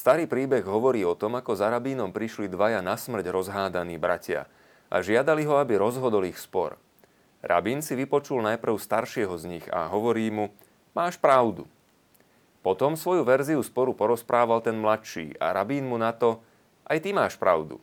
[0.00, 4.48] Starý príbeh hovorí o tom, ako za rabínom prišli dvaja na smrť rozhádaní bratia
[4.88, 6.80] a žiadali ho, aby rozhodol ich spor.
[7.44, 10.56] Rabín si vypočul najprv staršieho z nich a hovorí mu,
[10.96, 11.68] máš pravdu.
[12.64, 16.40] Potom svoju verziu sporu porozprával ten mladší a rabín mu na to,
[16.88, 17.76] aj ty máš pravdu.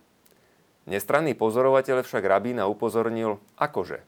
[0.89, 4.01] Nestranný pozorovateľ však rabína upozornil, akože.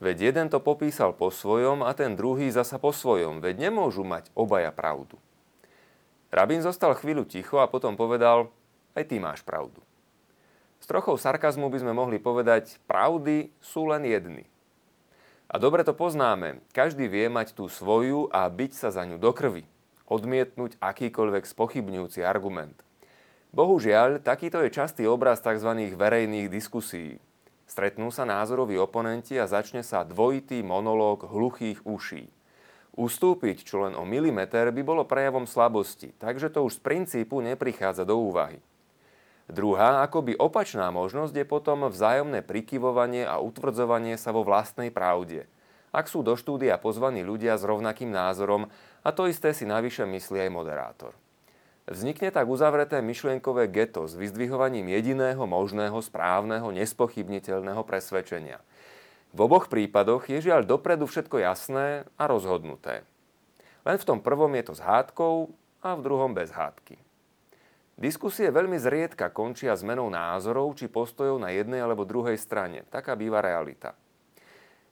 [0.00, 4.32] Veď jeden to popísal po svojom a ten druhý zasa po svojom, veď nemôžu mať
[4.32, 5.20] obaja pravdu.
[6.30, 8.54] Rabín zostal chvíľu ticho a potom povedal,
[8.94, 9.82] aj ty máš pravdu.
[10.78, 14.46] S trochou sarkazmu by sme mohli povedať, pravdy sú len jedny.
[15.50, 19.34] A dobre to poznáme, každý vie mať tú svoju a byť sa za ňu do
[19.34, 19.66] krvi,
[20.06, 22.78] odmietnúť akýkoľvek spochybňujúci argument.
[23.50, 25.74] Bohužiaľ, takýto je častý obraz tzv.
[25.98, 27.18] verejných diskusí.
[27.66, 32.30] Stretnú sa názoroví oponenti a začne sa dvojitý monológ hluchých uší.
[32.98, 38.02] Ustúpiť čo len o milimeter by bolo prejavom slabosti, takže to už z princípu neprichádza
[38.02, 38.58] do úvahy.
[39.50, 45.46] Druhá, akoby opačná možnosť je potom vzájomné prikyvovanie a utvrdzovanie sa vo vlastnej pravde.
[45.90, 48.70] Ak sú do štúdia pozvaní ľudia s rovnakým názorom
[49.02, 51.12] a to isté si navyše myslí aj moderátor.
[51.90, 58.62] Vznikne tak uzavreté myšlienkové geto s vyzdvihovaním jediného možného, správneho, nespochybniteľného presvedčenia–
[59.30, 63.06] v oboch prípadoch je žiaľ dopredu všetko jasné a rozhodnuté.
[63.86, 66.98] Len v tom prvom je to s hádkou a v druhom bez hádky.
[68.00, 72.88] Diskusie veľmi zriedka končia zmenou názorov či postojov na jednej alebo druhej strane.
[72.88, 73.92] Taká býva realita.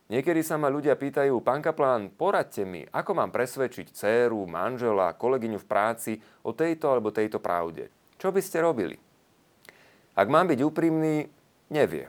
[0.08, 5.60] Niekedy sa ma ľudia pýtajú, pán Kaplán, poradte mi, ako mám presvedčiť dceru, manžela, kolegyňu
[5.60, 6.12] v práci
[6.44, 7.92] o tejto alebo tejto pravde.
[8.16, 8.96] Čo by ste robili?
[10.16, 11.28] Ak mám byť úprimný,
[11.68, 12.08] neviem.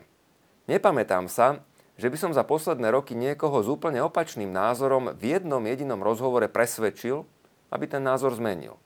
[0.68, 1.60] Nepamätám sa,
[2.00, 6.48] že by som za posledné roky niekoho s úplne opačným názorom v jednom jedinom rozhovore
[6.48, 7.28] presvedčil,
[7.76, 8.80] aby ten názor zmenil.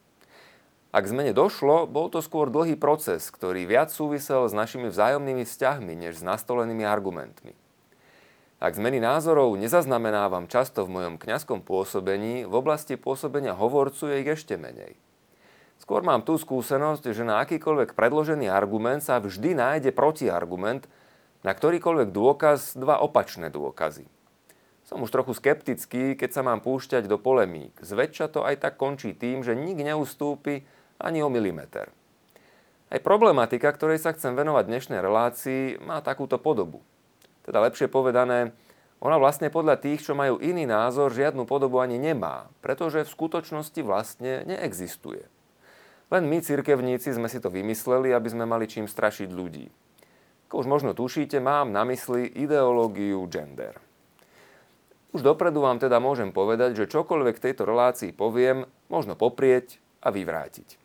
[0.90, 5.94] Ak zmene došlo, bol to skôr dlhý proces, ktorý viac súvisel s našimi vzájomnými vzťahmi,
[5.94, 7.54] než s nastolenými argumentmi.
[8.62, 14.30] Ak zmeny názorov nezaznamenávam často v mojom kňazskom pôsobení, v oblasti pôsobenia hovorcu je ich
[14.38, 14.94] ešte menej.
[15.82, 20.86] Skôr mám tú skúsenosť, že na akýkoľvek predložený argument sa vždy nájde protiargument,
[21.44, 24.08] na ktorýkoľvek dôkaz dva opačné dôkazy.
[24.84, 27.76] Som už trochu skeptický, keď sa mám púšťať do polemík.
[27.80, 30.64] Zväčša to aj tak končí tým, že nik neustúpi
[31.00, 31.92] ani o milimeter.
[32.92, 36.84] Aj problematika, ktorej sa chcem venovať dnešnej relácii, má takúto podobu.
[37.44, 38.52] Teda lepšie povedané,
[39.00, 43.80] ona vlastne podľa tých, čo majú iný názor, žiadnu podobu ani nemá, pretože v skutočnosti
[43.84, 45.28] vlastne neexistuje.
[46.08, 49.83] Len my, cirkevníci, sme si to vymysleli, aby sme mali čím strašiť ľudí.
[50.54, 53.74] Ako už možno tušíte, mám na mysli ideológiu gender.
[55.10, 60.78] Už dopredu vám teda môžem povedať, že čokoľvek tejto relácii poviem, možno poprieť a vyvrátiť.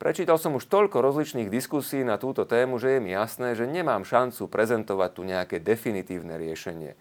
[0.00, 4.08] Prečítal som už toľko rozličných diskusí na túto tému, že je mi jasné, že nemám
[4.08, 6.96] šancu prezentovať tu nejaké definitívne riešenie.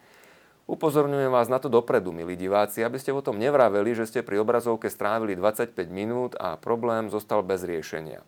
[0.67, 4.43] Upozorňujem vás na to dopredu, milí diváci, aby ste o tom nevraveli, že ste pri
[4.43, 8.27] obrazovke strávili 25 minút a problém zostal bez riešenia.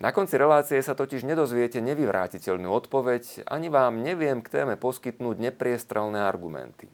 [0.00, 6.24] Na konci relácie sa totiž nedozviete nevyvrátiteľnú odpoveď, ani vám neviem k téme poskytnúť nepriestrelné
[6.24, 6.88] argumenty.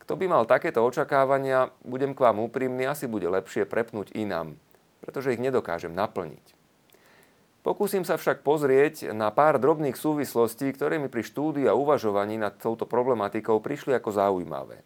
[0.00, 4.56] Kto by mal takéto očakávania, budem k vám úprimný, asi bude lepšie prepnúť inám,
[5.04, 6.56] pretože ich nedokážem naplniť.
[7.60, 12.56] Pokúsim sa však pozrieť na pár drobných súvislostí, ktoré mi pri štúdiu a uvažovaní nad
[12.56, 14.80] touto problematikou prišli ako zaujímavé.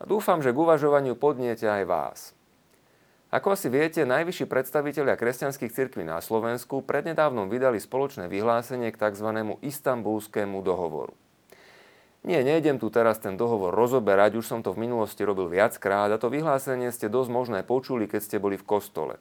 [0.00, 2.18] A dúfam, že k uvažovaniu podniete aj vás.
[3.32, 9.56] Ako asi viete, najvyšší predstavitelia kresťanských cirkví na Slovensku prednedávnom vydali spoločné vyhlásenie k tzv.
[9.64, 11.16] istambulskému dohovoru.
[12.28, 16.20] Nie, nejdem tu teraz ten dohovor rozoberať, už som to v minulosti robil viackrát a
[16.20, 19.16] to vyhlásenie ste dosť možné počuli, keď ste boli v kostole.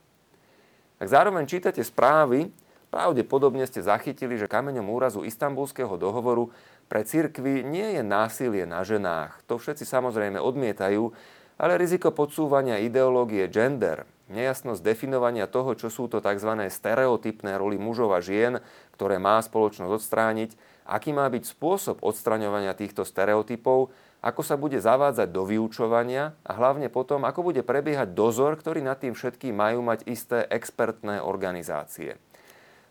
[1.00, 2.52] Ak zároveň čítate správy,
[2.92, 6.52] pravdepodobne ste zachytili, že kameňom úrazu istambulského dohovoru
[6.92, 9.40] pre cirkvy nie je násilie na ženách.
[9.48, 11.16] To všetci samozrejme odmietajú,
[11.62, 16.58] ale riziko podsúvania ideológie gender, nejasnosť definovania toho, čo sú to tzv.
[16.58, 18.58] stereotypné roli mužov a žien,
[18.98, 20.58] ktoré má spoločnosť odstrániť,
[20.90, 23.94] aký má byť spôsob odstraňovania týchto stereotypov,
[24.26, 28.98] ako sa bude zavádzať do vyučovania a hlavne potom, ako bude prebiehať dozor, ktorý nad
[28.98, 32.18] tým všetkým majú mať isté expertné organizácie.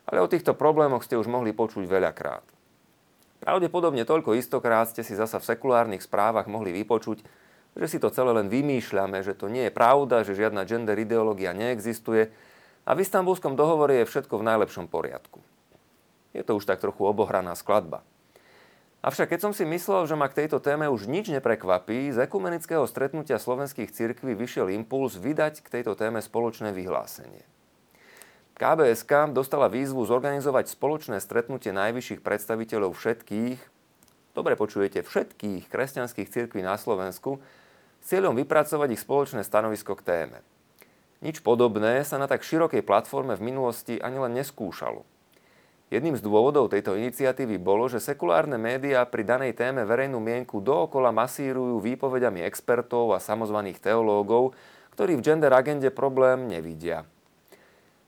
[0.06, 2.42] Ale o týchto problémoch ste už mohli počuť veľakrát.
[3.42, 7.22] Pravdepodobne toľko istokrát ste si zasa v sekulárnych správach mohli vypočuť,
[7.78, 11.54] že si to celé len vymýšľame, že to nie je pravda, že žiadna gender ideológia
[11.54, 12.32] neexistuje
[12.82, 15.38] a v istambulskom dohovore je všetko v najlepšom poriadku.
[16.34, 18.02] Je to už tak trochu obohraná skladba.
[19.00, 22.84] Avšak keď som si myslel, že ma k tejto téme už nič neprekvapí, z ekumenického
[22.84, 27.48] stretnutia slovenských cirkví vyšiel impuls vydať k tejto téme spoločné vyhlásenie.
[28.60, 33.56] KBSK dostala výzvu zorganizovať spoločné stretnutie najvyšších predstaviteľov všetkých,
[34.36, 37.40] dobre počujete, všetkých kresťanských cirkví na Slovensku
[38.04, 40.38] cieľom vypracovať ich spoločné stanovisko k téme.
[41.20, 45.04] Nič podobné sa na tak širokej platforme v minulosti ani len neskúšalo.
[45.90, 51.10] Jedným z dôvodov tejto iniciatívy bolo, že sekulárne médiá pri danej téme verejnú mienku dookola
[51.10, 54.54] masírujú výpovediami expertov a samozvaných teológov,
[54.94, 57.02] ktorí v gender agende problém nevidia.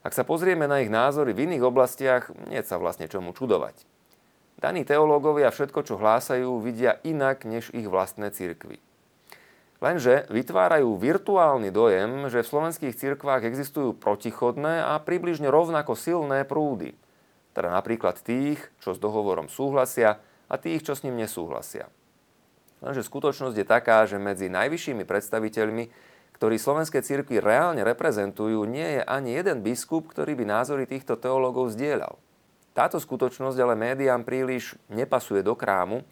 [0.07, 3.83] Ak sa pozrieme na ich názory v iných oblastiach, nie sa vlastne čomu čudovať.
[4.63, 8.79] Daní teológovia všetko, čo hlásajú, vidia inak než ich vlastné cirkvy.
[9.83, 16.95] Lenže vytvárajú virtuálny dojem, že v slovenských cirkvách existujú protichodné a približne rovnako silné prúdy–
[17.53, 21.89] teda napríklad tých, čo s dohovorom súhlasia a tých, čo s ním nesúhlasia.
[22.81, 25.85] Lenže skutočnosť je taká, že medzi najvyššími predstaviteľmi,
[26.35, 31.71] ktorí slovenské cirkvi reálne reprezentujú, nie je ani jeden biskup, ktorý by názory týchto teológov
[31.71, 32.19] zdieľal.
[32.73, 36.03] Táto skutočnosť ale médiám príliš nepasuje do krámu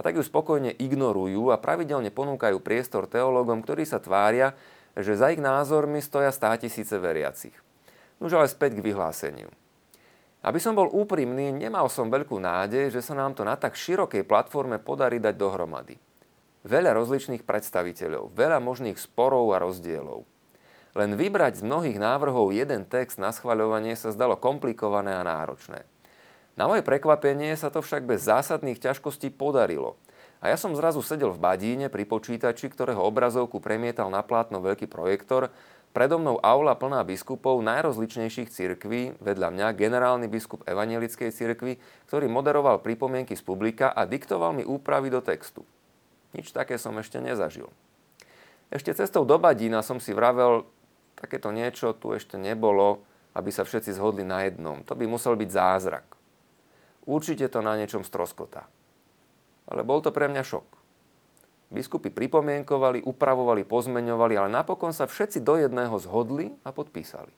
[0.00, 4.56] a tak ju spokojne ignorujú a pravidelne ponúkajú priestor teológom, ktorí sa tvária,
[4.96, 7.52] že za ich názormi stoja státisíce veriacich.
[8.16, 9.52] Už ale späť k vyhláseniu.
[10.40, 14.24] Aby som bol úprimný, nemal som veľkú nádej, že sa nám to na tak širokej
[14.24, 16.00] platforme podarí dať dohromady.
[16.64, 20.24] Veľa rozličných predstaviteľov, veľa možných sporov a rozdielov.
[20.96, 25.84] Len vybrať z mnohých návrhov jeden text na schvaľovanie sa zdalo komplikované a náročné.
[26.60, 29.96] Na moje prekvapenie sa to však bez zásadných ťažkostí podarilo.
[30.44, 34.84] A ja som zrazu sedel v badíne pri počítači, ktorého obrazovku premietal na plátno veľký
[34.84, 35.48] projektor
[35.90, 42.78] Predo mnou aula plná biskupov najrozličnejších cirkví, vedľa mňa generálny biskup Evangelickej cirkvi, ktorý moderoval
[42.78, 45.66] pripomienky z publika a diktoval mi úpravy do textu.
[46.30, 47.66] Nič také som ešte nezažil.
[48.70, 50.62] Ešte cestou do Badína som si vravel,
[51.18, 53.02] takéto niečo tu ešte nebolo,
[53.34, 54.86] aby sa všetci zhodli na jednom.
[54.86, 56.09] To by musel byť zázrak.
[57.10, 58.70] Určite to na niečom stroskotá.
[59.66, 60.66] Ale bol to pre mňa šok.
[61.74, 67.34] Biskupy pripomienkovali, upravovali, pozmeňovali, ale napokon sa všetci do jedného zhodli a podpísali.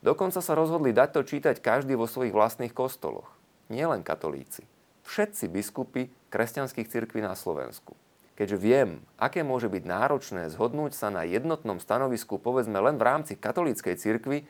[0.00, 3.28] Dokonca sa rozhodli dať to čítať každý vo svojich vlastných kostoloch.
[3.68, 4.64] Nie len katolíci.
[5.04, 7.92] Všetci biskupy kresťanských cirkví na Slovensku.
[8.34, 8.90] Keďže viem,
[9.20, 14.48] aké môže byť náročné zhodnúť sa na jednotnom stanovisku povedzme len v rámci katolíckej cirkvi,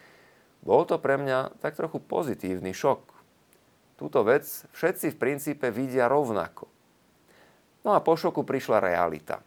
[0.62, 3.11] bol to pre mňa tak trochu pozitívny šok.
[3.96, 4.44] Túto vec
[4.74, 6.66] všetci v princípe vidia rovnako.
[7.82, 9.42] No a po šoku prišla realita.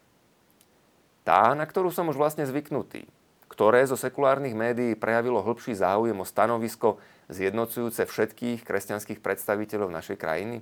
[1.26, 3.08] Tá, na ktorú som už vlastne zvyknutý,
[3.50, 7.02] ktoré zo sekulárnych médií prejavilo hĺbší záujem o stanovisko
[7.32, 10.62] zjednocujúce všetkých kresťanských predstaviteľov našej krajiny?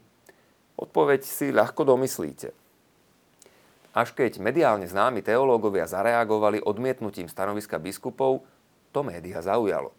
[0.79, 2.55] Odpoveď si ľahko domyslíte.
[3.93, 8.41] Až keď mediálne známi teológovia zareagovali odmietnutím stanoviska biskupov,
[8.89, 9.93] to média zaujalo.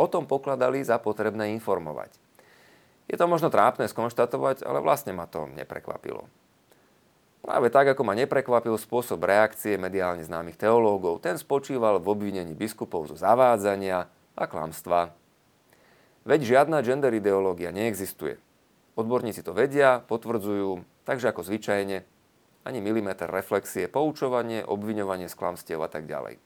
[0.00, 2.16] O tom pokladali za potrebné informovať.
[3.10, 6.30] Je to možno trápne skonštatovať, ale vlastne ma to neprekvapilo.
[7.42, 13.10] Práve tak, ako ma neprekvapil spôsob reakcie mediálne známych teológov, ten spočíval v obvinení biskupov
[13.10, 14.06] zo zavádzania
[14.38, 15.10] a klamstva.
[16.22, 18.38] Veď žiadna gender ideológia neexistuje.
[18.94, 22.04] Odborníci to vedia, potvrdzujú, takže ako zvyčajne,
[22.62, 26.36] ani milimeter reflexie, poučovanie, obviňovanie z klamstiev a tak ďalej.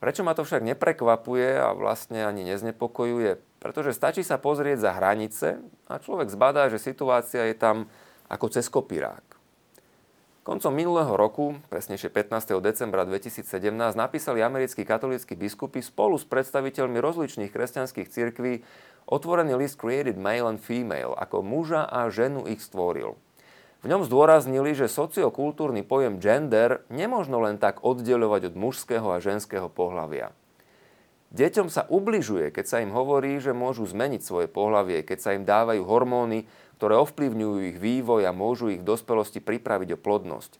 [0.00, 3.36] Prečo ma to však neprekvapuje a vlastne ani neznepokojuje?
[3.60, 5.60] Pretože stačí sa pozrieť za hranice
[5.92, 7.84] a človek zbadá, že situácia je tam
[8.32, 9.30] ako cez kopírák.
[10.40, 12.64] Koncom minulého roku, presnejšie 15.
[12.64, 13.44] decembra 2017,
[13.92, 18.64] napísali americkí katolíckí biskupy spolu s predstaviteľmi rozličných kresťanských cirkví
[19.04, 23.20] otvorený list Created Male and Female, ako muža a ženu ich stvoril.
[23.80, 29.72] V ňom zdôraznili, že sociokultúrny pojem gender nemožno len tak oddeľovať od mužského a ženského
[29.72, 30.36] pohlavia.
[31.30, 35.46] Deťom sa ubližuje, keď sa im hovorí, že môžu zmeniť svoje pohlavie, keď sa im
[35.46, 36.44] dávajú hormóny,
[36.76, 40.58] ktoré ovplyvňujú ich vývoj a môžu ich v dospelosti pripraviť o plodnosť.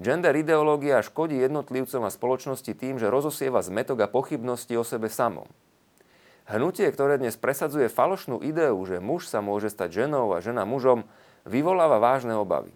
[0.00, 5.46] Gender ideológia škodí jednotlivcom a spoločnosti tým, že rozosieva zmetok a pochybnosti o sebe samom.
[6.44, 11.08] Hnutie, ktoré dnes presadzuje falošnú ideu, že muž sa môže stať ženou a žena mužom,
[11.44, 12.72] vyvoláva vážne obavy.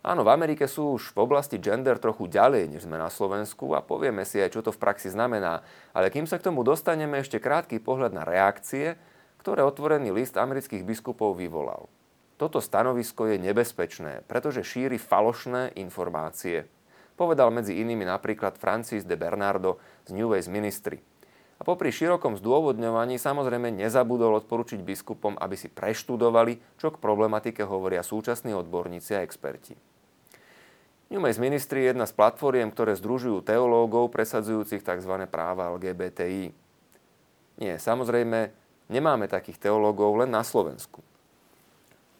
[0.00, 3.84] Áno, v Amerike sú už v oblasti gender trochu ďalej, než sme na Slovensku a
[3.84, 5.60] povieme si aj, čo to v praxi znamená.
[5.92, 8.96] Ale kým sa k tomu dostaneme, ešte krátky pohľad na reakcie,
[9.44, 11.92] ktoré otvorený list amerických biskupov vyvolal.
[12.40, 16.64] Toto stanovisko je nebezpečné, pretože šíri falošné informácie.
[17.12, 19.76] Povedal medzi inými napríklad Francis de Bernardo
[20.08, 21.04] z New Ways Ministry.
[21.60, 28.00] A popri širokom zdôvodňovaní samozrejme nezabudol odporučiť biskupom, aby si preštudovali, čo k problematike hovoria
[28.00, 29.76] súčasní odborníci a experti.
[31.12, 35.28] New Ways Ministry je jedna z platformiem, ktoré združujú teológov presadzujúcich tzv.
[35.28, 36.54] práva LGBTI.
[37.60, 38.54] Nie, samozrejme,
[38.88, 41.04] nemáme takých teológov len na Slovensku.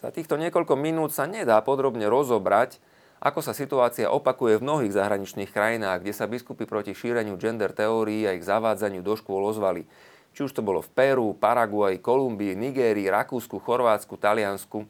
[0.04, 2.82] Za týchto niekoľko minút sa nedá podrobne rozobrať,
[3.20, 8.24] ako sa situácia opakuje v mnohých zahraničných krajinách, kde sa biskupy proti šíreniu gender teórií
[8.24, 9.84] a ich zavádzaniu do škôl ozvali.
[10.32, 14.88] Či už to bolo v Peru, Paraguaji, Kolumbii, Nigérii, Rakúsku, Chorvátsku, Taliansku.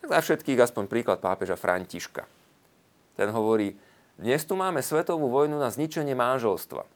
[0.00, 2.24] Tak za všetkých aspoň príklad pápeža Františka.
[3.12, 3.76] Ten hovorí,
[4.16, 6.86] dnes tu máme svetovú vojnu na zničenie manželstva.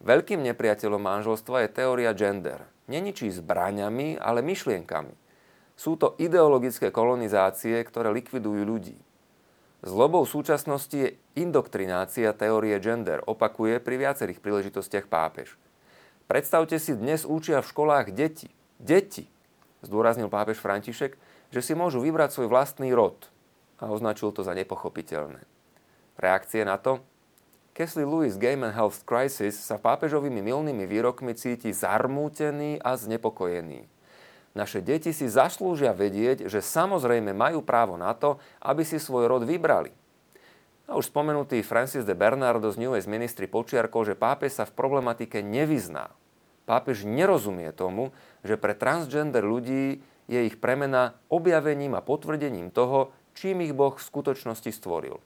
[0.00, 2.64] Veľkým nepriateľom manželstva je teória gender.
[2.88, 5.14] Neničí zbraňami, ale myšlienkami.
[5.76, 8.96] Sú to ideologické kolonizácie, ktoré likvidujú ľudí.
[9.82, 15.58] Zlobou súčasnosti je indoktrinácia teórie gender, opakuje pri viacerých príležitostiach pápež.
[16.30, 18.46] Predstavte si, dnes učia v školách deti.
[18.78, 19.26] Deti,
[19.82, 21.18] zdôraznil pápež František,
[21.50, 23.26] že si môžu vybrať svoj vlastný rod
[23.82, 25.42] a označil to za nepochopiteľné.
[26.14, 27.02] Reakcie na to?
[27.74, 33.91] Kesley Lewis Game and Health Crisis sa pápežovými milnými výrokmi cíti zarmútený a znepokojený.
[34.52, 39.42] Naše deti si zaslúžia vedieť, že samozrejme majú právo na to, aby si svoj rod
[39.48, 39.92] vybrali.
[40.84, 43.08] A už spomenutý Francis de Bernardo z New Age
[43.48, 46.12] počiarkol, že pápež sa v problematike nevyzná.
[46.68, 48.12] Pápež nerozumie tomu,
[48.44, 54.04] že pre transgender ľudí je ich premena objavením a potvrdením toho, čím ich Boh v
[54.04, 55.16] skutočnosti stvoril.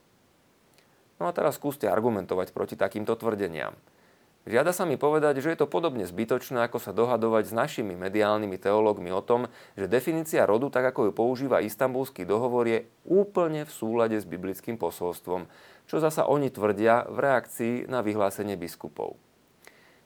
[1.17, 3.75] No a teraz skúste argumentovať proti takýmto tvrdeniam.
[4.47, 8.55] Žiada sa mi povedať, že je to podobne zbytočné, ako sa dohadovať s našimi mediálnymi
[8.63, 13.75] teológmi o tom, že definícia rodu, tak ako ju používa istambulský dohovor, je úplne v
[13.75, 15.51] súlade s biblickým posolstvom,
[15.91, 19.19] čo zasa oni tvrdia v reakcii na vyhlásenie biskupov.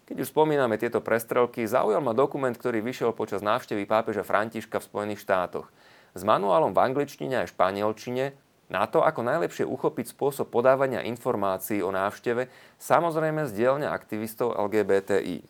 [0.09, 4.89] Keď už spomíname tieto prestrelky, zaujal ma dokument, ktorý vyšiel počas návštevy pápeža Františka v
[4.89, 5.69] Spojených štátoch.
[6.17, 8.35] S manuálom v angličtine a španielčine
[8.71, 12.47] na to, ako najlepšie uchopiť spôsob podávania informácií o návšteve,
[12.79, 15.43] samozrejme z dielne aktivistov LGBTI.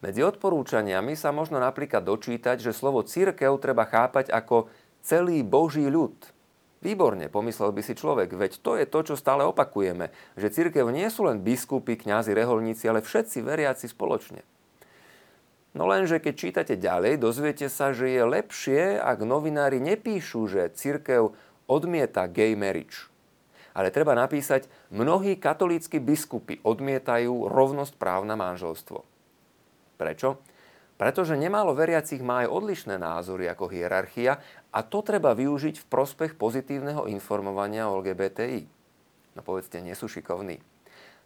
[0.00, 4.68] Medzi odporúčaniami sa možno napríklad dočítať, že slovo církev treba chápať ako
[5.04, 6.16] celý Boží ľud.
[6.84, 11.08] Výborne, pomyslel by si človek, veď to je to, čo stále opakujeme, že církev nie
[11.08, 14.44] sú len biskupy, kňazi, reholníci, ale všetci veriaci spoločne.
[15.72, 21.32] No lenže keď čítate ďalej, dozviete sa, že je lepšie, ak novinári nepíšu, že církev
[21.70, 23.08] odmieta gay marriage.
[23.74, 29.02] Ale treba napísať, mnohí katolícky biskupy odmietajú rovnosť práv na manželstvo.
[29.98, 30.38] Prečo?
[30.94, 34.38] Pretože nemálo veriacich má aj odlišné názory ako hierarchia
[34.70, 38.62] a to treba využiť v prospech pozitívneho informovania o LGBTI.
[39.34, 40.62] No povedzte, nie sú šikovní.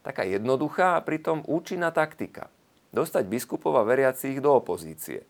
[0.01, 2.49] Taká jednoduchá a pritom účinná taktika.
[2.97, 5.29] Dostať biskupov a veriacich do opozície.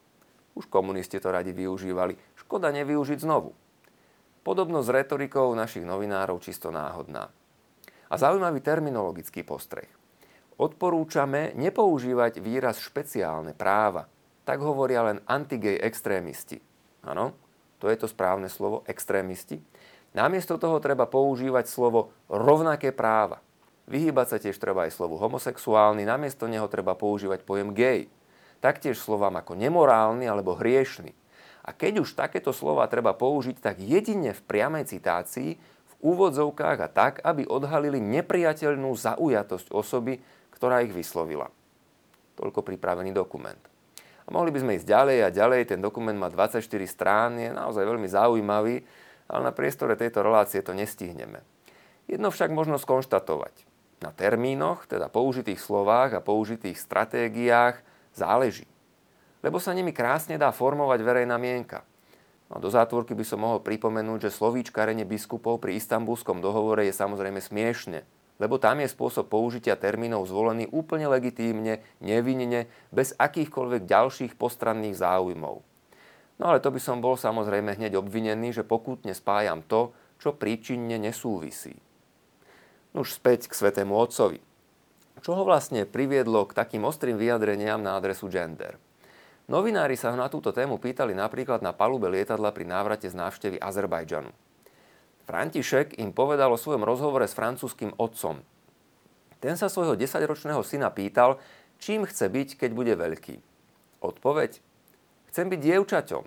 [0.54, 2.14] Už komunisti to radi využívali.
[2.38, 3.58] Škoda nevyužiť znovu.
[4.48, 7.28] Podobno s retorikou našich novinárov čisto náhodná.
[8.08, 9.92] A zaujímavý terminologický postreh.
[10.56, 14.08] Odporúčame nepoužívať výraz špeciálne práva.
[14.48, 16.64] Tak hovoria len antigej extrémisti.
[17.04, 17.36] Áno,
[17.76, 19.60] to je to správne slovo, extrémisti.
[20.16, 23.44] Namiesto toho treba používať slovo rovnaké práva.
[23.84, 28.08] Vyhýbať sa tiež treba aj slovu homosexuálny, namiesto neho treba používať pojem gay.
[28.64, 31.12] Taktiež slovám ako nemorálny alebo hriešný.
[31.68, 36.88] A keď už takéto slova treba použiť, tak jedine v priamej citácii, v úvodzovkách a
[36.88, 40.16] tak, aby odhalili nepriateľnú zaujatosť osoby,
[40.48, 41.52] ktorá ich vyslovila.
[42.40, 43.60] Toľko pripravený dokument.
[44.24, 45.76] A mohli by sme ísť ďalej a ďalej.
[45.76, 48.80] Ten dokument má 24 strán, je naozaj veľmi zaujímavý,
[49.28, 51.44] ale na priestore tejto relácie to nestihneme.
[52.08, 53.68] Jedno však možno skonštatovať.
[54.00, 57.84] Na termínoch, teda použitých slovách a použitých stratégiách
[58.16, 58.64] záleží
[59.44, 61.86] lebo sa nimi krásne dá formovať verejná mienka.
[62.48, 67.44] No, do zátvorky by som mohol pripomenúť, že slovíčkarenie biskupov pri istambulskom dohovore je samozrejme
[67.44, 68.08] smiešne,
[68.40, 75.60] lebo tam je spôsob použitia termínov zvolený úplne legitímne, nevinne, bez akýchkoľvek ďalších postranných záujmov.
[76.38, 79.92] No ale to by som bol samozrejme hneď obvinený, že pokútne spájam to,
[80.22, 81.76] čo príčinne nesúvisí.
[82.96, 84.40] Už späť k svetému otcovi.
[85.20, 88.78] Čo ho vlastne priviedlo k takým ostrým vyjadreniam na adresu gender?
[89.48, 94.28] Novinári sa na túto tému pýtali napríklad na palube lietadla pri návrate z návštevy Azerbajdžanu.
[95.24, 98.44] František im povedal o svojom rozhovore s francúzským otcom.
[99.40, 101.40] Ten sa svojho desaťročného syna pýtal,
[101.80, 103.40] čím chce byť, keď bude veľký.
[104.04, 104.60] Odpoveď?
[105.32, 106.24] Chcem byť dievčaťom.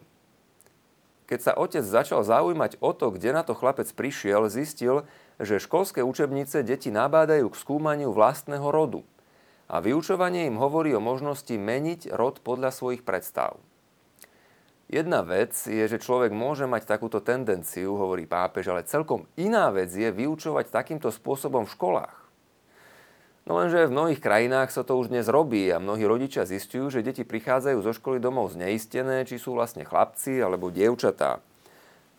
[1.29, 5.05] Keď sa otec začal zaujímať o to, kde na to chlapec prišiel, zistil,
[5.37, 9.05] že školské učebnice deti nabádajú k skúmaniu vlastného rodu–
[9.71, 13.55] a vyučovanie im hovorí o možnosti meniť rod podľa svojich predstav.
[14.91, 19.87] Jedna vec je, že človek môže mať takúto tendenciu, hovorí pápež, ale celkom iná vec
[19.87, 22.15] je vyučovať takýmto spôsobom v školách.
[23.47, 27.07] No lenže v mnohých krajinách sa to už dnes robí a mnohí rodičia zistujú, že
[27.07, 31.39] deti prichádzajú zo školy domov zneistené, či sú vlastne chlapci alebo dievčatá.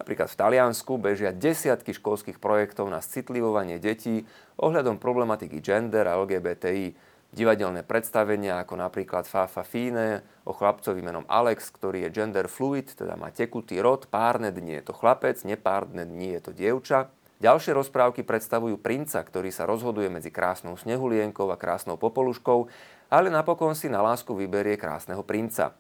[0.01, 4.27] Napríklad v Taliansku bežia desiatky školských projektov na citlivovanie detí
[4.59, 7.12] ohľadom problematiky gender a LGBTI.
[7.33, 13.17] Divadelné predstavenia ako napríklad Fafa Fine o chlapcovi menom Alex, ktorý je gender fluid, teda
[13.17, 17.09] má tekutý rod, párne dni je to chlapec, nepárne dni je to dievča.
[17.41, 22.69] Ďalšie rozprávky predstavujú princa, ktorý sa rozhoduje medzi krásnou snehulienkou a krásnou popoluškou,
[23.09, 25.73] ale napokon si na lásku vyberie krásneho princa.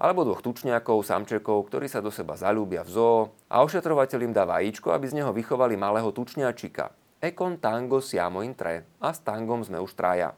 [0.00, 3.20] Alebo dvoch tučniakov, samčekov, ktorí sa do seba zalúbia v zoo
[3.52, 6.88] a ošetrovateľ im dá vajíčko, aby z neho vychovali malého tučniačika.
[7.20, 10.32] Ekon tango siamo in tre a s tangom sme už traja.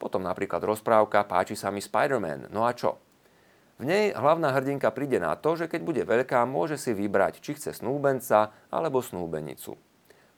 [0.00, 2.96] Potom napríklad rozprávka Páči sa mi Spider-Man, no a čo?
[3.76, 7.56] V nej hlavná hrdinka príde na to, že keď bude veľká, môže si vybrať, či
[7.56, 9.76] chce snúbenca alebo snúbenicu.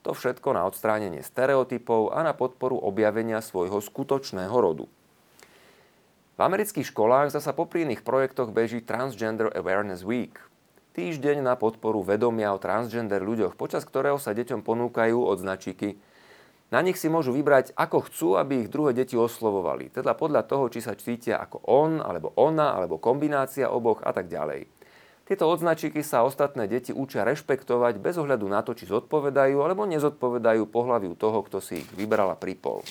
[0.02, 4.90] To všetko na odstránenie stereotypov a na podporu objavenia svojho skutočného rodu.
[6.34, 10.34] V amerických školách zasa popri iných projektoch beží Transgender Awareness Week.
[10.98, 15.98] Týždeň na podporu vedomia o transgender ľuďoch, počas ktorého sa deťom ponúkajú odznačiky
[16.72, 19.92] na nich si môžu vybrať, ako chcú, aby ich druhé deti oslovovali.
[19.92, 24.32] Teda podľa toho, či sa cítia ako on, alebo ona, alebo kombinácia oboch a tak
[24.32, 24.64] ďalej.
[25.28, 30.66] Tieto odznačiky sa ostatné deti učia rešpektovať bez ohľadu na to, či zodpovedajú alebo nezodpovedajú
[30.66, 32.82] pohľaviu toho, kto si ich vybral a pripol.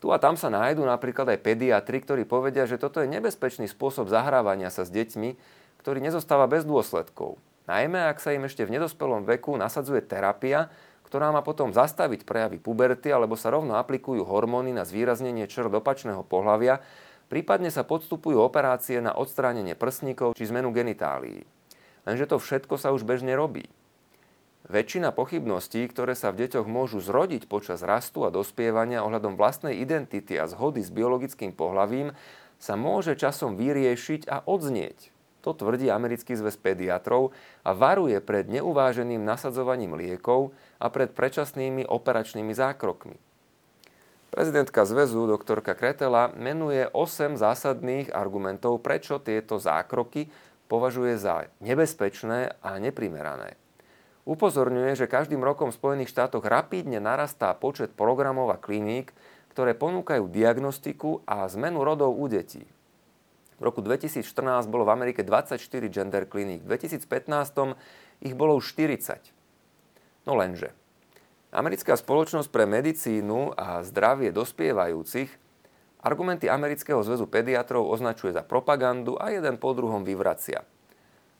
[0.00, 4.08] Tu a tam sa nájdú napríklad aj pediatri, ktorí povedia, že toto je nebezpečný spôsob
[4.08, 5.36] zahrávania sa s deťmi,
[5.84, 7.36] ktorý nezostáva bez dôsledkov.
[7.68, 10.72] Najmä ak sa im ešte v nedospelom veku nasadzuje terapia,
[11.10, 16.22] ktorá má potom zastaviť prejavy puberty alebo sa rovno aplikujú hormóny na zvýraznenie črt opačného
[16.22, 16.78] pohľavia,
[17.26, 21.42] prípadne sa podstupujú operácie na odstránenie prsníkov či zmenu genitálií.
[22.06, 23.66] Lenže to všetko sa už bežne robí.
[24.70, 30.38] Väčšina pochybností, ktoré sa v deťoch môžu zrodiť počas rastu a dospievania ohľadom vlastnej identity
[30.38, 32.14] a zhody s biologickým pohlavím,
[32.62, 35.10] sa môže časom vyriešiť a odznieť.
[35.40, 37.32] To tvrdí americký zväz pediatrov
[37.64, 43.16] a varuje pred neuváženým nasadzovaním liekov a pred predčasnými operačnými zákrokmi.
[44.30, 50.30] Prezidentka zväzu doktorka Kretela menuje 8 zásadných argumentov, prečo tieto zákroky
[50.70, 53.58] považuje za nebezpečné a neprimerané.
[54.28, 59.10] Upozorňuje, že každým rokom v Spojených štátoch rapídne narastá počet programov a kliník,
[59.50, 62.62] ktoré ponúkajú diagnostiku a zmenu rodov u detí.
[63.60, 64.24] V roku 2014
[64.72, 65.60] bolo v Amerike 24
[65.92, 67.76] gender kliník, v 2015
[68.24, 69.20] ich bolo už 40.
[70.24, 70.72] No lenže,
[71.52, 75.28] Americká spoločnosť pre medicínu a zdravie dospievajúcich
[76.00, 80.64] argumenty Amerického zväzu pediatrov označuje za propagandu a jeden po druhom vyvracia.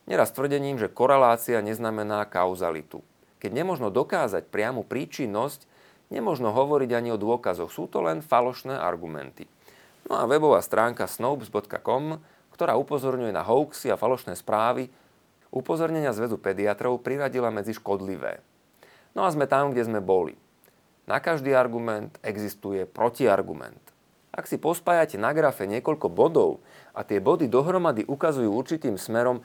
[0.04, 3.00] Neraz tvrdením, že korelácia neznamená kauzalitu.
[3.40, 5.64] Keď nemožno dokázať priamu príčinnosť,
[6.11, 9.46] nemožno hovoriť ani o dôkazoch, sú to len falošné argumenty.
[10.11, 12.18] No a webová stránka snopes.com,
[12.51, 14.90] ktorá upozorňuje na hoaxy a falošné správy,
[15.55, 18.42] upozornenia zväzu pediatrov priradila medzi škodlivé.
[19.14, 20.35] No a sme tam, kde sme boli.
[21.07, 23.79] Na každý argument existuje protiargument.
[24.35, 29.42] Ak si pospájate na grafe niekoľko bodov a tie body dohromady ukazujú určitým smerom,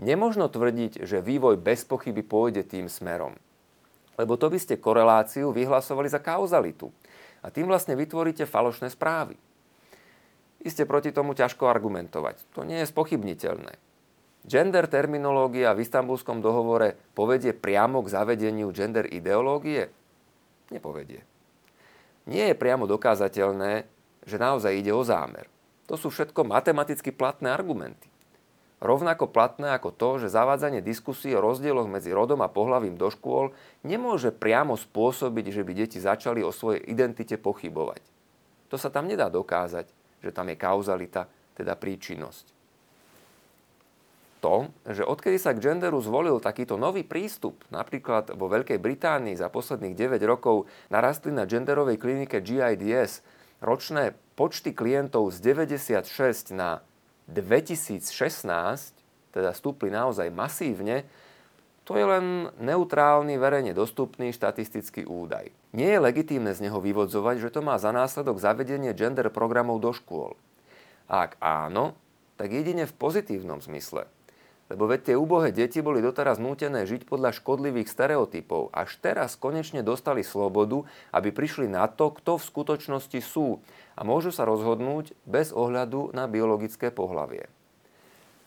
[0.00, 3.36] nemožno tvrdiť, že vývoj bez pochyby pôjde tým smerom.
[4.16, 6.88] Lebo to by ste koreláciu vyhlasovali za kauzalitu.
[7.44, 9.36] A tým vlastne vytvoríte falošné správy.
[10.66, 12.42] Iste proti tomu ťažko argumentovať.
[12.58, 13.78] To nie je spochybniteľné.
[14.42, 19.86] Gender terminológia v istambulskom dohovore povedie priamo k zavedeniu gender ideológie?
[20.74, 21.22] Nepovedie.
[22.26, 23.86] Nie je priamo dokázateľné,
[24.26, 25.46] že naozaj ide o zámer.
[25.86, 28.10] To sú všetko matematicky platné argumenty.
[28.82, 33.54] Rovnako platné ako to, že zavádzanie diskusí o rozdieloch medzi rodom a pohlavím do škôl
[33.86, 38.02] nemôže priamo spôsobiť, že by deti začali o svojej identite pochybovať.
[38.74, 42.56] To sa tam nedá dokázať že tam je kauzalita, teda príčinnosť.
[44.44, 49.48] To, že odkedy sa k genderu zvolil takýto nový prístup, napríklad vo Veľkej Británii za
[49.50, 53.24] posledných 9 rokov narastli na genderovej klinike GIDS
[53.64, 56.84] ročné počty klientov z 96 na
[57.26, 58.04] 2016,
[59.32, 61.08] teda stúpli naozaj masívne,
[61.86, 65.54] to je len neutrálny, verejne dostupný štatistický údaj.
[65.76, 69.92] Nie je legitímne z neho vyvodzovať, že to má za následok zavedenie gender programov do
[69.92, 70.32] škôl.
[71.04, 71.92] Ak áno,
[72.40, 74.08] tak jedine v pozitívnom zmysle.
[74.72, 78.74] Lebo veď tie úbohé deti boli doteraz nútené žiť podľa škodlivých stereotypov.
[78.74, 83.62] Až teraz konečne dostali slobodu, aby prišli na to, kto v skutočnosti sú
[83.94, 87.46] a môžu sa rozhodnúť bez ohľadu na biologické pohlavie.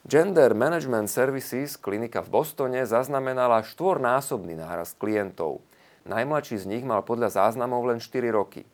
[0.10, 5.62] Gender Management Services, klinika v Bostone, zaznamenala štvornásobný nárast klientov.
[6.10, 8.66] Najmladší z nich mal podľa záznamov len 4 roky.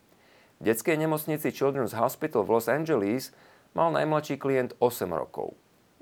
[0.64, 3.36] V detskej nemocnici Children's Hospital v Los Angeles
[3.76, 5.52] mal najmladší klient 8 rokov.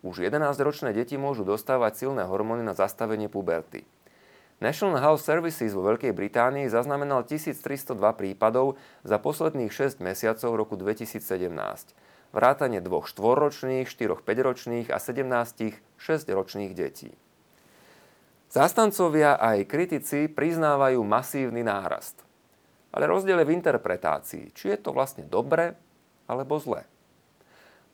[0.06, 3.82] Už 11-ročné deti môžu dostávať silné hormóny na zastavenie puberty.
[4.62, 11.18] National Health Services vo Veľkej Británii zaznamenal 1302 prípadov za posledných 6 mesiacov roku 2017.
[12.30, 17.18] Vrátane dvoch štvorročných, štyroch 5-ročných a 17 6-ročných detí.
[18.54, 22.22] Zastancovia aj kritici priznávajú masívny nárast.
[22.94, 25.74] Ale rozdiel je v interpretácii, či je to vlastne dobre
[26.30, 26.86] alebo zlé.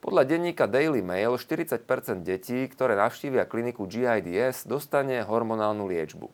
[0.03, 1.79] Podľa denníka Daily Mail 40
[2.27, 6.27] detí, ktoré navštívia kliniku GIDS, dostane hormonálnu liečbu.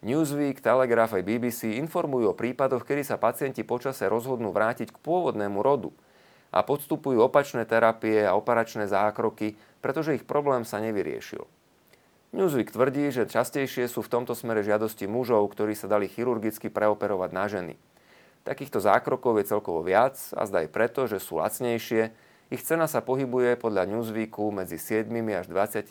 [0.00, 5.60] Newsweek, Telegraph aj BBC informujú o prípadoch, kedy sa pacienti počase rozhodnú vrátiť k pôvodnému
[5.60, 5.92] rodu
[6.48, 11.44] a podstupujú opačné terapie a operačné zákroky, pretože ich problém sa nevyriešil.
[12.34, 17.30] Newsweek tvrdí, že častejšie sú v tomto smere žiadosti mužov, ktorí sa dali chirurgicky preoperovať
[17.30, 17.74] na ženy.
[18.42, 22.10] Takýchto zákrokov je celkovo viac a zdá aj preto, že sú lacnejšie.
[22.50, 25.86] Ich cena sa pohybuje podľa Newsweeku medzi 7 až 24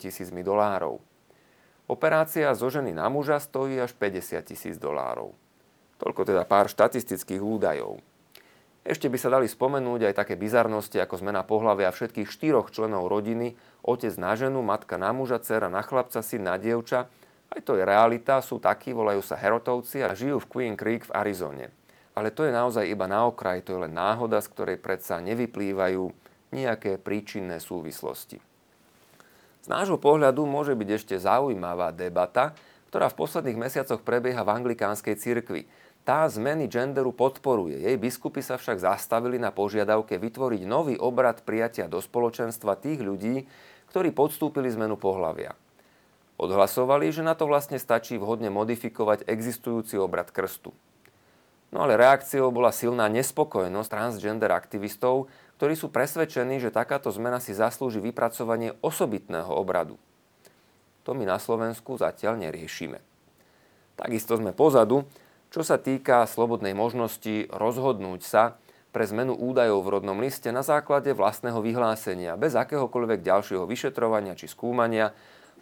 [0.00, 0.96] tisícmi dolárov.
[1.92, 5.36] Operácia zo ženy na muža stojí až 50 tisíc dolárov.
[6.00, 8.00] Toľko teda pár štatistických údajov.
[8.82, 13.54] Ešte by sa dali spomenúť aj také bizarnosti ako zmena pohľavia všetkých štyroch členov rodiny,
[13.86, 17.06] otec na ženu, matka na muža, dcera na chlapca, syn na dievča.
[17.52, 21.14] Aj to je realita, sú takí, volajú sa Herotovci a žijú v Queen Creek v
[21.14, 21.70] Arizone.
[22.18, 26.10] Ale to je naozaj iba na okraj, to je len náhoda, z ktorej predsa nevyplývajú
[26.50, 28.42] nejaké príčinné súvislosti.
[29.62, 32.50] Z nášho pohľadu môže byť ešte zaujímavá debata,
[32.90, 35.62] ktorá v posledných mesiacoch prebieha v anglikánskej cirkvi–
[36.02, 37.78] tá zmeny genderu podporuje.
[37.78, 43.46] Jej biskupy sa však zastavili na požiadavke vytvoriť nový obrad prijatia do spoločenstva tých ľudí,
[43.94, 45.54] ktorí podstúpili zmenu pohlavia.
[46.42, 50.74] Odhlasovali, že na to vlastne stačí vhodne modifikovať existujúci obrad krstu.
[51.70, 57.54] No ale reakciou bola silná nespokojnosť transgender aktivistov, ktorí sú presvedčení, že takáto zmena si
[57.54, 59.96] zaslúži vypracovanie osobitného obradu.
[61.06, 62.98] To my na Slovensku zatiaľ neriešime.
[63.94, 65.06] Takisto sme pozadu,
[65.52, 68.56] čo sa týka slobodnej možnosti rozhodnúť sa
[68.88, 74.48] pre zmenu údajov v rodnom liste na základe vlastného vyhlásenia, bez akéhokoľvek ďalšieho vyšetrovania či
[74.48, 75.12] skúmania,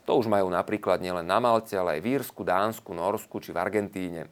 [0.07, 3.59] to už majú napríklad nielen na Malte, ale aj v Írsku, Dánsku, Norsku či v
[3.59, 4.31] Argentíne.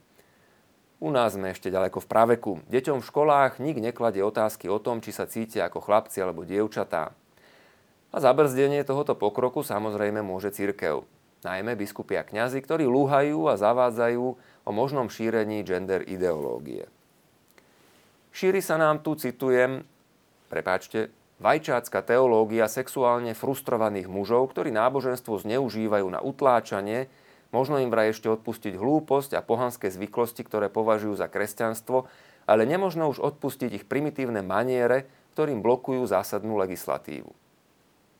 [0.99, 2.53] U nás sme ešte ďaleko v praveku.
[2.67, 7.15] Deťom v školách nik nekladie otázky o tom, či sa cítia ako chlapci alebo dievčatá.
[8.11, 11.07] A zabrzdenie tohoto pokroku samozrejme môže církev.
[11.47, 14.35] Najmä biskupy a kňazi, ktorí lúhajú a zavádzajú
[14.69, 16.85] o možnom šírení gender ideológie.
[18.29, 19.89] Šíri sa nám tu, citujem,
[20.53, 21.09] prepáčte,
[21.41, 27.09] vajčácka teológia sexuálne frustrovaných mužov, ktorí náboženstvo zneužívajú na utláčanie,
[27.49, 32.05] možno im vraj ešte odpustiť hlúposť a pohanské zvyklosti, ktoré považujú za kresťanstvo,
[32.45, 37.48] ale nemožno už odpustiť ich primitívne maniere, ktorým blokujú zásadnú legislatívu.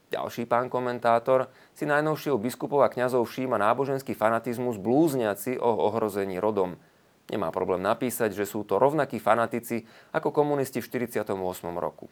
[0.09, 6.81] Ďalší pán komentátor si najnovšieho biskupov a kňazov všíma náboženský fanatizmus blúzniaci o ohrození rodom.
[7.29, 9.85] Nemá problém napísať, že sú to rovnakí fanatici
[10.17, 11.37] ako komunisti v 48.
[11.77, 12.09] roku.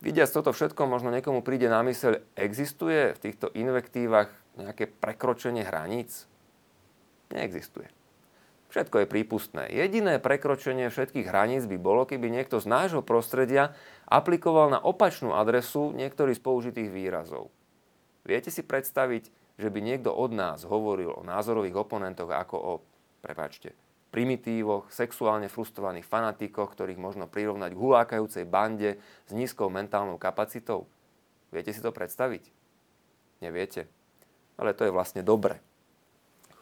[0.00, 6.30] Vidiac toto všetko, možno niekomu príde na myseľ, existuje v týchto invektívach nejaké prekročenie hraníc?
[7.34, 7.99] Neexistuje.
[8.70, 9.66] Všetko je prípustné.
[9.66, 13.74] Jediné prekročenie všetkých hraníc by bolo, keby niekto z nášho prostredia
[14.06, 17.50] aplikoval na opačnú adresu niektorý z použitých výrazov.
[18.22, 19.26] Viete si predstaviť,
[19.58, 22.72] že by niekto od nás hovoril o názorových oponentoch ako o,
[23.26, 23.74] prepáčte,
[24.14, 30.86] primitívoch, sexuálne frustrovaných fanatikoch, ktorých možno prirovnať k hulákajúcej bande s nízkou mentálnou kapacitou?
[31.50, 32.46] Viete si to predstaviť?
[33.42, 33.90] Neviete.
[34.54, 35.58] Ale to je vlastne dobre.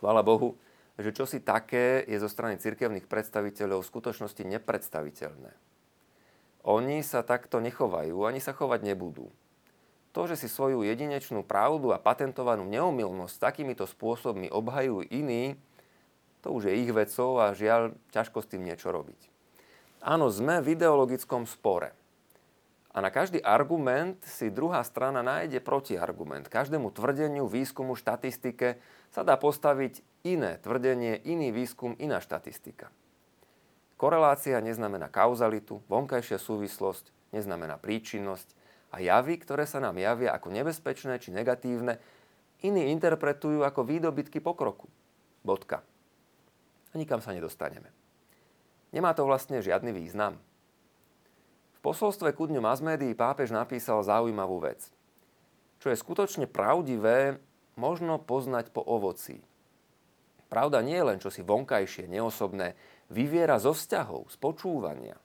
[0.01, 0.57] Chvála Bohu,
[0.99, 5.55] že čosi také je zo strany cirkevných predstaviteľov v skutočnosti nepredstaviteľné.
[6.67, 9.31] Oni sa takto nechovajú, ani sa chovať nebudú.
[10.11, 15.55] To, že si svoju jedinečnú pravdu a patentovanú neomilnosť takýmito spôsobmi obhajujú iní,
[16.43, 19.31] to už je ich vecou a žiaľ, ťažko s tým niečo robiť.
[20.03, 21.95] Áno, sme v ideologickom spore.
[22.91, 26.51] A na každý argument si druhá strana nájde protiargument.
[26.51, 32.93] Každému tvrdeniu, výskumu, štatistike sa dá postaviť iné tvrdenie, iný výskum, iná štatistika.
[33.99, 38.49] Korelácia neznamená kauzalitu, vonkajšia súvislosť neznamená príčinnosť
[38.95, 42.01] a javy, ktoré sa nám javia ako nebezpečné či negatívne,
[42.65, 44.89] iní interpretujú ako výdobytky pokroku.
[45.45, 45.85] Bodka.
[46.93, 47.93] A nikam sa nedostaneme.
[48.91, 50.41] Nemá to vlastne žiadny význam.
[51.77, 52.81] V posolstve ku dňu mass
[53.15, 54.89] pápež napísal zaujímavú vec.
[55.79, 57.39] Čo je skutočne pravdivé,
[57.79, 59.41] možno poznať po ovoci.
[60.51, 62.75] Pravda nie je len čosi vonkajšie, neosobné,
[63.09, 65.17] vyviera zo vzťahov, z počúvania.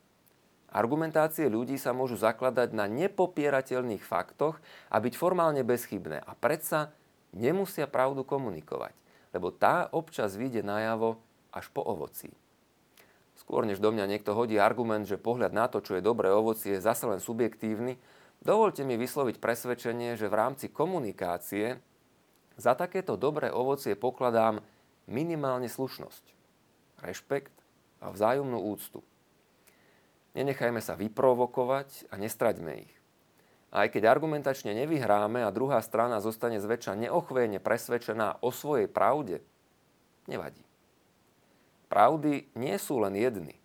[0.74, 4.58] Argumentácie ľudí sa môžu zakladať na nepopierateľných faktoch
[4.90, 6.22] a byť formálne bezchybné.
[6.22, 6.94] A predsa
[7.30, 8.94] nemusia pravdu komunikovať,
[9.38, 11.22] lebo tá občas vyjde najavo
[11.54, 12.34] až po ovoci.
[13.38, 16.78] Skôr než do mňa niekto hodí argument, že pohľad na to, čo je dobré ovocie,
[16.78, 18.02] je zase len subjektívny,
[18.42, 21.82] dovolte mi vysloviť presvedčenie, že v rámci komunikácie
[22.60, 24.62] za takéto dobré ovocie pokladám
[25.10, 26.24] minimálne slušnosť,
[27.02, 27.54] rešpekt
[28.00, 29.02] a vzájomnú úctu.
[30.34, 32.94] Nenechajme sa vyprovokovať a nestraďme ich.
[33.74, 39.42] Aj keď argumentačne nevyhráme a druhá strana zostane zväčša neochvejne presvedčená o svojej pravde,
[40.30, 40.62] nevadí.
[41.90, 43.58] Pravdy nie sú len jedny.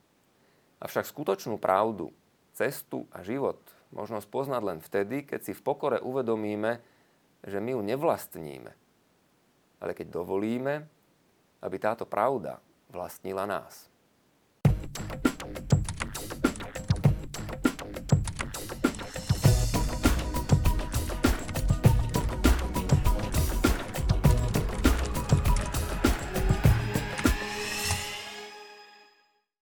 [0.80, 2.12] Avšak skutočnú pravdu,
[2.56, 3.60] cestu a život
[3.92, 6.80] možno spoznať len vtedy, keď si v pokore uvedomíme,
[7.44, 8.72] že my ju nevlastníme.
[9.78, 10.86] Ale keď dovolíme,
[11.62, 12.58] aby táto pravda
[12.90, 13.86] vlastnila nás.